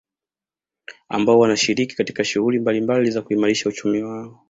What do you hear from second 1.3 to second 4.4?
wanashiriki katika shuhguli mbalimbali za kuimarisha uchumi wao